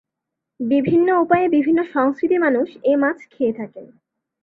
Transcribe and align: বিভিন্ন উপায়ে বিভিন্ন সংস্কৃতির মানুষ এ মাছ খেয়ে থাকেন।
বিভিন্ন 0.59 1.07
উপায়ে 1.13 1.47
বিভিন্ন 1.49 1.79
সংস্কৃতির 1.93 2.39
মানুষ 2.39 2.67
এ 2.83 2.93
মাছ 2.95 3.17
খেয়ে 3.31 3.53
থাকেন। 3.53 3.85